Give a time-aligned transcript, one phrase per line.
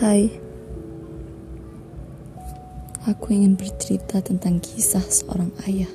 [0.00, 0.32] Hai,
[3.04, 5.92] aku ingin bercerita tentang kisah seorang ayah.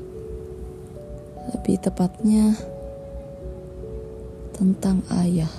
[1.50, 2.54] Lebih tepatnya,
[4.54, 5.50] tentang ayah,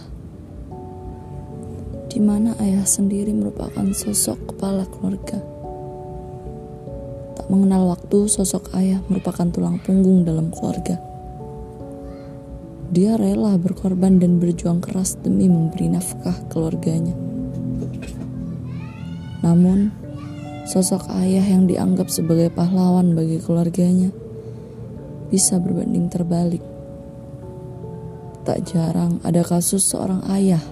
[2.06, 5.42] di mana ayah sendiri merupakan sosok kepala keluarga.
[7.34, 11.02] Tak mengenal waktu, sosok ayah merupakan tulang punggung dalam keluarga.
[12.94, 17.25] Dia rela berkorban dan berjuang keras demi memberi nafkah keluarganya.
[19.46, 19.94] Namun,
[20.66, 24.10] sosok ayah yang dianggap sebagai pahlawan bagi keluarganya
[25.30, 26.62] bisa berbanding terbalik.
[28.42, 30.62] Tak jarang ada kasus seorang ayah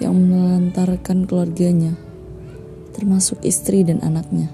[0.00, 1.92] yang menelantarkan keluarganya,
[2.96, 4.48] termasuk istri dan anaknya.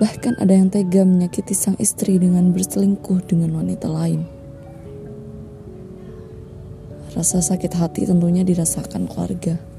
[0.00, 4.24] Bahkan ada yang tega menyakiti sang istri dengan berselingkuh dengan wanita lain.
[7.12, 9.77] Rasa sakit hati tentunya dirasakan keluarga.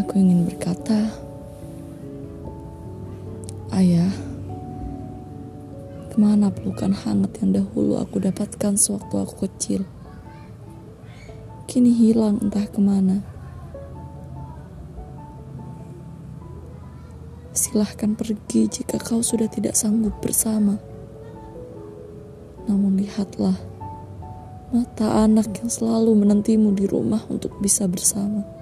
[0.00, 1.12] Aku ingin berkata,
[3.68, 4.08] Ayah,
[6.08, 9.84] ke mana pelukan hangat yang dahulu aku dapatkan sewaktu aku kecil?
[11.68, 13.20] Kini hilang entah ke mana.
[17.52, 20.80] Silahkan pergi jika kau sudah tidak sanggup bersama.
[22.64, 23.60] Namun lihatlah,
[24.72, 28.59] mata anak yang selalu menantimu di rumah untuk bisa bersama.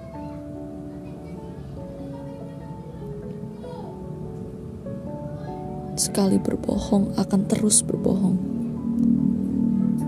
[5.99, 8.39] Sekali berbohong akan terus berbohong.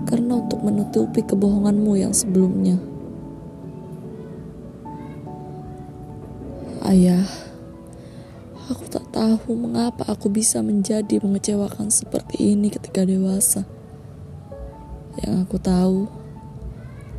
[0.08, 2.80] Karena untuk menutupi kebohonganmu yang sebelumnya.
[6.82, 7.28] Ayah,
[8.72, 13.68] aku tak tahu mengapa aku bisa menjadi mengecewakan seperti ini ketika dewasa.
[15.20, 16.00] Yang aku tahu,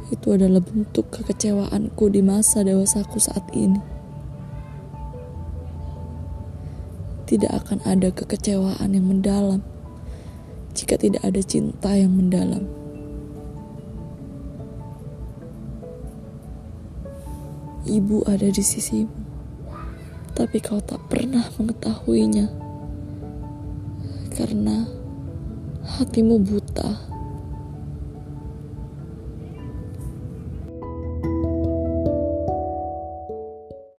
[0.09, 3.92] itu adalah bentuk kekecewaanku di masa dewasaku saat ini.
[7.33, 9.65] Tidak akan ada kekecewaan yang mendalam
[10.77, 12.61] jika tidak ada cinta yang mendalam.
[17.89, 19.09] Ibu ada di sisimu,
[20.37, 22.53] tapi kau tak pernah mengetahuinya
[24.37, 24.85] karena
[25.97, 27.09] hatimu buta.